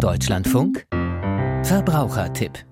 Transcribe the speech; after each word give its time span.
Deutschlandfunk 0.00 0.86
Verbrauchertipp 1.62 2.64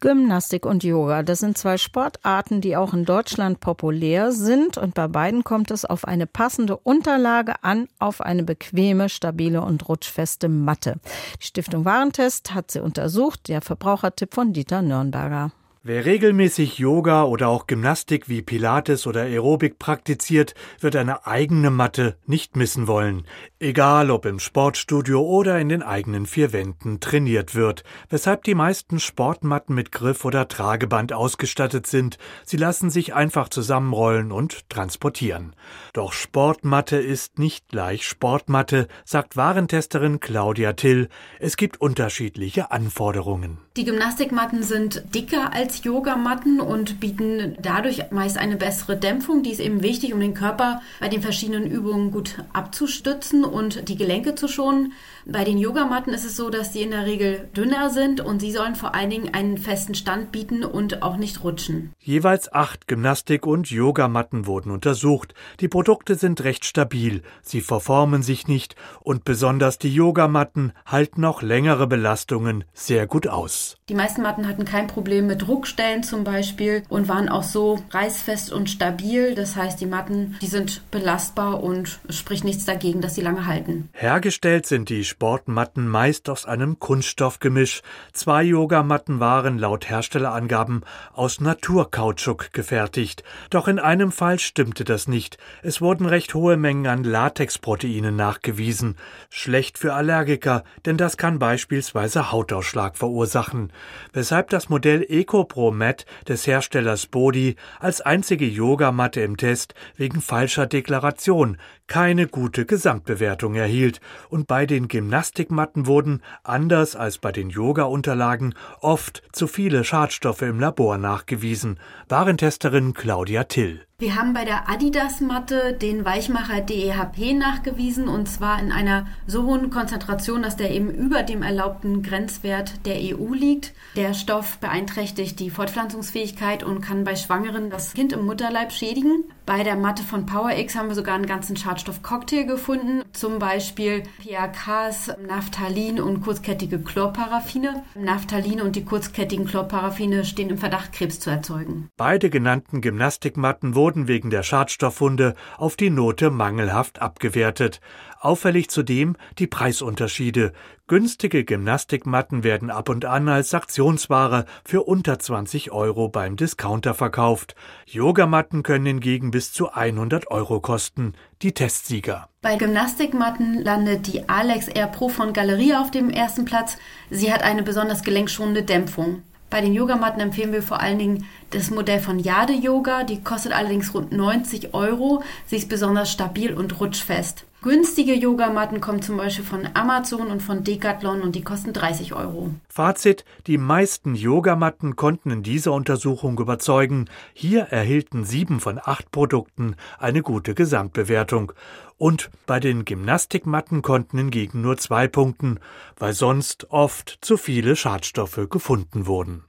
Gymnastik 0.00 0.64
und 0.64 0.82
Yoga, 0.82 1.22
das 1.22 1.40
sind 1.40 1.58
zwei 1.58 1.76
Sportarten, 1.76 2.62
die 2.62 2.74
auch 2.74 2.94
in 2.94 3.04
Deutschland 3.04 3.60
populär 3.60 4.32
sind 4.32 4.78
und 4.78 4.94
bei 4.94 5.08
beiden 5.08 5.44
kommt 5.44 5.70
es 5.70 5.84
auf 5.84 6.06
eine 6.06 6.26
passende 6.26 6.78
Unterlage 6.78 7.62
an, 7.62 7.86
auf 7.98 8.22
eine 8.22 8.44
bequeme, 8.44 9.10
stabile 9.10 9.60
und 9.60 9.90
rutschfeste 9.90 10.48
Matte. 10.48 10.96
Die 11.42 11.44
Stiftung 11.44 11.84
Warentest 11.84 12.54
hat 12.54 12.70
sie 12.70 12.82
untersucht, 12.82 13.48
der 13.48 13.60
Verbrauchertipp 13.60 14.32
von 14.32 14.54
Dieter 14.54 14.80
Nürnberger. 14.80 15.52
Wer 15.82 16.04
regelmäßig 16.04 16.76
Yoga 16.76 17.24
oder 17.24 17.48
auch 17.48 17.66
Gymnastik 17.66 18.28
wie 18.28 18.42
Pilates 18.42 19.06
oder 19.06 19.22
Aerobik 19.22 19.78
praktiziert, 19.78 20.52
wird 20.78 20.94
eine 20.94 21.26
eigene 21.26 21.70
Matte 21.70 22.18
nicht 22.26 22.54
missen 22.54 22.86
wollen. 22.86 23.24
Egal 23.58 24.10
ob 24.10 24.26
im 24.26 24.40
Sportstudio 24.40 25.22
oder 25.22 25.58
in 25.58 25.70
den 25.70 25.82
eigenen 25.82 26.26
vier 26.26 26.52
Wänden 26.52 27.00
trainiert 27.00 27.54
wird. 27.54 27.82
Weshalb 28.10 28.44
die 28.44 28.54
meisten 28.54 29.00
Sportmatten 29.00 29.74
mit 29.74 29.90
Griff 29.90 30.26
oder 30.26 30.48
Trageband 30.48 31.14
ausgestattet 31.14 31.86
sind. 31.86 32.18
Sie 32.44 32.58
lassen 32.58 32.90
sich 32.90 33.14
einfach 33.14 33.48
zusammenrollen 33.48 34.32
und 34.32 34.68
transportieren. 34.68 35.56
Doch 35.94 36.12
Sportmatte 36.12 36.98
ist 36.98 37.38
nicht 37.38 37.68
gleich 37.68 38.06
Sportmatte, 38.06 38.86
sagt 39.06 39.38
Warentesterin 39.38 40.20
Claudia 40.20 40.74
Till. 40.74 41.08
Es 41.38 41.56
gibt 41.56 41.80
unterschiedliche 41.80 42.70
Anforderungen. 42.70 43.56
Die 43.78 43.84
Gymnastikmatten 43.86 44.62
sind 44.62 45.14
dicker 45.14 45.54
als 45.54 45.69
als 45.70 45.84
Yogamatten 45.84 46.60
und 46.60 46.98
bieten 46.98 47.56
dadurch 47.62 48.10
meist 48.10 48.38
eine 48.38 48.56
bessere 48.56 48.96
Dämpfung. 48.96 49.44
Die 49.44 49.52
ist 49.52 49.60
eben 49.60 49.84
wichtig, 49.84 50.12
um 50.12 50.18
den 50.18 50.34
Körper 50.34 50.82
bei 50.98 51.08
den 51.08 51.22
verschiedenen 51.22 51.70
Übungen 51.70 52.10
gut 52.10 52.42
abzustützen 52.52 53.44
und 53.44 53.88
die 53.88 53.94
Gelenke 53.94 54.34
zu 54.34 54.48
schonen. 54.48 54.94
Bei 55.26 55.44
den 55.44 55.58
Yogamatten 55.58 56.12
ist 56.12 56.24
es 56.24 56.34
so, 56.34 56.50
dass 56.50 56.72
die 56.72 56.82
in 56.82 56.90
der 56.90 57.06
Regel 57.06 57.48
dünner 57.56 57.90
sind 57.90 58.20
und 58.20 58.40
sie 58.40 58.50
sollen 58.50 58.74
vor 58.74 58.96
allen 58.96 59.10
Dingen 59.10 59.32
einen 59.32 59.58
festen 59.58 59.94
Stand 59.94 60.32
bieten 60.32 60.64
und 60.64 61.02
auch 61.02 61.16
nicht 61.16 61.44
rutschen. 61.44 61.92
Jeweils 62.00 62.52
acht 62.52 62.88
Gymnastik- 62.88 63.46
und 63.46 63.70
Yogamatten 63.70 64.46
wurden 64.46 64.72
untersucht. 64.72 65.34
Die 65.60 65.68
Produkte 65.68 66.16
sind 66.16 66.42
recht 66.42 66.64
stabil, 66.64 67.22
sie 67.42 67.60
verformen 67.60 68.22
sich 68.22 68.48
nicht 68.48 68.74
und 69.02 69.24
besonders 69.24 69.78
die 69.78 69.94
Yogamatten 69.94 70.72
halten 70.84 71.24
auch 71.24 71.42
längere 71.42 71.86
Belastungen 71.86 72.64
sehr 72.72 73.06
gut 73.06 73.28
aus. 73.28 73.76
Die 73.88 73.94
meisten 73.94 74.22
Matten 74.22 74.48
hatten 74.48 74.64
kein 74.64 74.88
Problem 74.88 75.28
mit 75.28 75.46
Druckstellen 75.60 76.02
zum 76.02 76.24
Beispiel 76.24 76.84
und 76.88 77.06
waren 77.06 77.28
auch 77.28 77.42
so 77.42 77.78
reißfest 77.90 78.50
und 78.50 78.70
stabil. 78.70 79.34
Das 79.34 79.56
heißt, 79.56 79.78
die 79.78 79.84
Matten, 79.84 80.38
die 80.40 80.46
sind 80.46 80.90
belastbar 80.90 81.62
und 81.62 82.00
spricht 82.08 82.44
nichts 82.44 82.64
dagegen, 82.64 83.02
dass 83.02 83.14
sie 83.14 83.20
lange 83.20 83.44
halten. 83.44 83.90
Hergestellt 83.92 84.64
sind 84.64 84.88
die 84.88 85.04
Sportmatten 85.04 85.86
meist 85.86 86.30
aus 86.30 86.46
einem 86.46 86.78
Kunststoffgemisch. 86.78 87.82
Zwei 88.14 88.42
Yogamatten 88.44 89.20
waren 89.20 89.58
laut 89.58 89.90
Herstellerangaben 89.90 90.82
aus 91.12 91.42
Naturkautschuk 91.42 92.54
gefertigt. 92.54 93.22
Doch 93.50 93.68
in 93.68 93.78
einem 93.78 94.12
Fall 94.12 94.38
stimmte 94.38 94.84
das 94.84 95.08
nicht. 95.08 95.36
Es 95.62 95.82
wurden 95.82 96.06
recht 96.06 96.32
hohe 96.32 96.56
Mengen 96.56 96.86
an 96.86 97.04
Latexproteinen 97.04 98.16
nachgewiesen. 98.16 98.96
Schlecht 99.28 99.76
für 99.76 99.92
Allergiker, 99.92 100.64
denn 100.86 100.96
das 100.96 101.18
kann 101.18 101.38
beispielsweise 101.38 102.32
Hautausschlag 102.32 102.96
verursachen. 102.96 103.70
Weshalb 104.14 104.48
das 104.48 104.70
Modell 104.70 105.04
EcoPro 105.50 105.72
Mat 105.72 106.06
des 106.28 106.46
Herstellers 106.46 107.06
Bodi 107.06 107.56
als 107.80 108.00
einzige 108.00 108.46
Yogamatte 108.46 109.20
im 109.20 109.36
Test 109.36 109.74
wegen 109.96 110.20
falscher 110.20 110.66
Deklaration 110.66 111.58
keine 111.90 112.28
gute 112.28 112.66
Gesamtbewertung 112.66 113.56
erhielt 113.56 114.00
und 114.28 114.46
bei 114.46 114.64
den 114.64 114.86
Gymnastikmatten 114.86 115.88
wurden, 115.88 116.22
anders 116.44 116.94
als 116.94 117.18
bei 117.18 117.32
den 117.32 117.50
Yoga-Unterlagen, 117.50 118.54
oft 118.80 119.24
zu 119.32 119.48
viele 119.48 119.82
Schadstoffe 119.82 120.42
im 120.42 120.60
Labor 120.60 120.98
nachgewiesen. 120.98 121.80
Warentesterin 122.08 122.94
Claudia 122.94 123.42
Till. 123.44 123.80
Wir 124.00 124.14
haben 124.14 124.32
bei 124.32 124.46
der 124.46 124.70
Adidas-Matte 124.70 125.74
den 125.74 126.06
Weichmacher 126.06 126.62
DEHP 126.62 127.34
nachgewiesen 127.34 128.08
und 128.08 128.30
zwar 128.30 128.58
in 128.58 128.72
einer 128.72 129.06
so 129.26 129.42
hohen 129.42 129.68
Konzentration, 129.68 130.42
dass 130.42 130.56
der 130.56 130.70
eben 130.70 130.90
über 130.90 131.22
dem 131.22 131.42
erlaubten 131.42 132.02
Grenzwert 132.02 132.86
der 132.86 132.94
EU 132.94 133.34
liegt. 133.34 133.74
Der 133.96 134.14
Stoff 134.14 134.56
beeinträchtigt 134.56 135.38
die 135.38 135.50
Fortpflanzungsfähigkeit 135.50 136.62
und 136.62 136.80
kann 136.80 137.04
bei 137.04 137.14
Schwangeren 137.14 137.68
das 137.68 137.92
Kind 137.92 138.14
im 138.14 138.24
Mutterleib 138.24 138.72
schädigen. 138.72 139.24
Bei 139.50 139.64
der 139.64 139.74
Matte 139.74 140.04
von 140.04 140.26
PowerX 140.26 140.76
haben 140.76 140.90
wir 140.90 140.94
sogar 140.94 141.16
einen 141.16 141.26
ganzen 141.26 141.56
Schadstoffcocktail 141.56 142.44
gefunden, 142.44 143.02
zum 143.12 143.40
Beispiel 143.40 144.04
PAKs, 144.24 145.10
Naphthalin 145.26 146.00
und 146.00 146.20
kurzkettige 146.20 146.78
Chlorparaffine. 146.78 147.82
Naphthalin 147.96 148.60
und 148.60 148.76
die 148.76 148.84
kurzkettigen 148.84 149.46
Chlorparaffine 149.46 150.24
stehen 150.24 150.50
im 150.50 150.58
Verdacht, 150.58 150.92
Krebs 150.92 151.18
zu 151.18 151.30
erzeugen. 151.30 151.88
Beide 151.96 152.30
genannten 152.30 152.80
Gymnastikmatten 152.80 153.74
wurden 153.74 154.06
wegen 154.06 154.30
der 154.30 154.44
Schadstoffwunde 154.44 155.34
auf 155.56 155.74
die 155.74 155.90
Note 155.90 156.30
mangelhaft 156.30 157.02
abgewertet. 157.02 157.80
Auffällig 158.22 158.68
zudem 158.68 159.16
die 159.38 159.46
Preisunterschiede. 159.46 160.52
Günstige 160.86 161.42
Gymnastikmatten 161.42 162.44
werden 162.44 162.68
ab 162.68 162.90
und 162.90 163.06
an 163.06 163.30
als 163.30 163.54
Aktionsware 163.54 164.44
für 164.62 164.82
unter 164.82 165.18
20 165.18 165.72
Euro 165.72 166.10
beim 166.10 166.36
Discounter 166.36 166.92
verkauft. 166.92 167.54
Yogamatten 167.86 168.62
können 168.62 168.84
hingegen 168.84 169.30
bis 169.30 169.54
zu 169.54 169.72
100 169.72 170.30
Euro 170.30 170.60
kosten. 170.60 171.14
Die 171.40 171.52
Testsieger. 171.52 172.28
Bei 172.42 172.56
Gymnastikmatten 172.56 173.64
landet 173.64 174.06
die 174.06 174.28
Alex 174.28 174.68
Air 174.68 174.88
Pro 174.88 175.08
von 175.08 175.32
Galerie 175.32 175.74
auf 175.74 175.90
dem 175.90 176.10
ersten 176.10 176.44
Platz. 176.44 176.76
Sie 177.08 177.32
hat 177.32 177.42
eine 177.42 177.62
besonders 177.62 178.02
gelenkschonende 178.02 178.64
Dämpfung. 178.64 179.22
Bei 179.48 179.62
den 179.62 179.72
Yogamatten 179.72 180.20
empfehlen 180.20 180.52
wir 180.52 180.62
vor 180.62 180.80
allen 180.80 180.98
Dingen 180.98 181.26
das 181.52 181.70
Modell 181.70 182.00
von 182.00 182.18
Jade 182.18 182.52
Yoga. 182.52 183.02
Die 183.02 183.22
kostet 183.22 183.52
allerdings 183.52 183.94
rund 183.94 184.12
90 184.12 184.74
Euro. 184.74 185.22
Sie 185.46 185.56
ist 185.56 185.70
besonders 185.70 186.12
stabil 186.12 186.52
und 186.52 186.78
rutschfest. 186.80 187.46
Günstige 187.62 188.14
Yogamatten 188.14 188.80
kommen 188.80 189.02
zum 189.02 189.18
Beispiel 189.18 189.44
von 189.44 189.68
Amazon 189.74 190.28
und 190.28 190.42
von 190.42 190.64
Decathlon 190.64 191.20
und 191.20 191.36
die 191.36 191.42
kosten 191.44 191.74
30 191.74 192.14
Euro. 192.14 192.54
Fazit: 192.70 193.26
Die 193.46 193.58
meisten 193.58 194.14
Yogamatten 194.14 194.96
konnten 194.96 195.30
in 195.30 195.42
dieser 195.42 195.72
Untersuchung 195.72 196.38
überzeugen. 196.38 197.10
Hier 197.34 197.64
erhielten 197.64 198.24
sieben 198.24 198.60
von 198.60 198.80
acht 198.82 199.10
Produkten 199.10 199.76
eine 199.98 200.22
gute 200.22 200.54
Gesamtbewertung. 200.54 201.52
Und 201.98 202.30
bei 202.46 202.60
den 202.60 202.86
Gymnastikmatten 202.86 203.82
konnten 203.82 204.16
hingegen 204.16 204.62
nur 204.62 204.78
zwei 204.78 205.06
punkten, 205.06 205.60
weil 205.98 206.14
sonst 206.14 206.70
oft 206.70 207.18
zu 207.20 207.36
viele 207.36 207.76
Schadstoffe 207.76 208.40
gefunden 208.48 209.06
wurden. 209.06 209.44